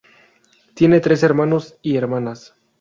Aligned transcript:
Tiene 0.73 0.99
tres 0.99 1.21
hermanos 1.21 1.77
y 1.83 1.95
hermanas. 1.95 2.55